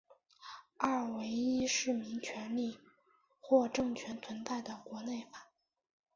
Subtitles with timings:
[0.77, 2.79] 二为依市民权利
[3.39, 5.51] 或政权存在的国内法。